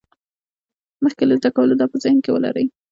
مخکې 1.03 1.23
له 1.27 1.33
زده 1.39 1.49
کولو 1.55 1.75
دا 1.79 1.85
په 1.91 1.97
ذهن 2.03 2.17
کې 2.23 2.31
ولرئ. 2.31 2.65